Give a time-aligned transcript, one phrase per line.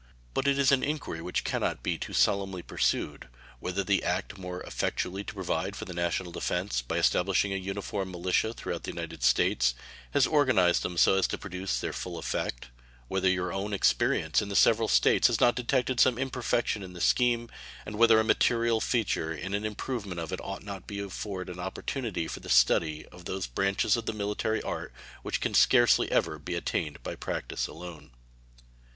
[0.33, 3.27] But it is an inquiry which can not be too solemnly pursued,
[3.59, 8.09] whether the act "more effectually to provide for the national defense by establishing an uniform
[8.09, 9.75] militia throughout the United States"
[10.09, 12.69] has organized them so as to produce their full effect;
[13.09, 16.99] whether your own experience in the several States has not detected some imperfections in the
[16.99, 17.47] scheme,
[17.85, 21.03] and whether a material feature in an improvement of it ought not to be to
[21.03, 24.91] afford an opportunity for the study of those branches of the military art
[25.21, 28.09] which can scarcely ever be attained by practice alone.